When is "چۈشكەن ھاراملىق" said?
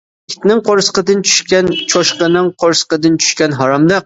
3.25-3.99